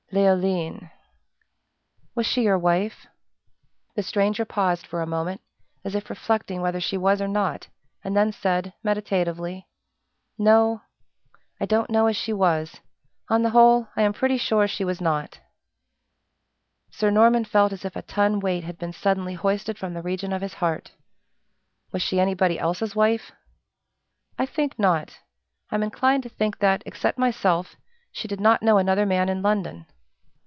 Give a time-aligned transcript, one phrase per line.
[0.13, 0.91] "Leoline."
[2.15, 3.07] "Was she your wife?"
[3.95, 5.39] The stranger paused for a moment,
[5.85, 7.69] as if reflecting whether she was or not,
[8.03, 9.69] and then said, meditatively,
[10.37, 10.81] "No
[11.61, 12.81] I don't know as she was.
[13.29, 15.39] On the whole, I am pretty sure she was not."
[16.91, 20.33] Sir Norman felt as if a ton weight had been suddenly hoisted from the region
[20.33, 20.91] of his heart.
[21.93, 23.31] "Was she anybody else's wife?"
[24.37, 25.21] "I think not.
[25.71, 27.77] I'm inclined to think that, except myself,
[28.11, 29.85] she did not know another man in London."